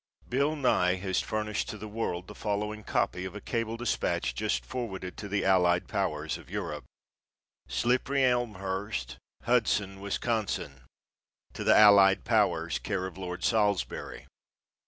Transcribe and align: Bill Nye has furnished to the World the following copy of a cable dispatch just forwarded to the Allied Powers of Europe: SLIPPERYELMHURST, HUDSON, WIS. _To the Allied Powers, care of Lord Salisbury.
Bill 0.27 0.55
Nye 0.55 0.95
has 0.95 1.21
furnished 1.21 1.69
to 1.69 1.77
the 1.77 1.87
World 1.87 2.25
the 2.25 2.33
following 2.33 2.83
copy 2.83 3.23
of 3.23 3.35
a 3.35 3.39
cable 3.39 3.77
dispatch 3.77 4.33
just 4.33 4.65
forwarded 4.65 5.15
to 5.17 5.27
the 5.27 5.45
Allied 5.45 5.87
Powers 5.87 6.39
of 6.39 6.49
Europe: 6.49 6.85
SLIPPERYELMHURST, 7.69 9.17
HUDSON, 9.43 9.99
WIS. 10.01 10.17
_To 10.17 10.79
the 11.53 11.77
Allied 11.77 12.23
Powers, 12.25 12.79
care 12.79 13.05
of 13.05 13.19
Lord 13.19 13.43
Salisbury. 13.43 14.25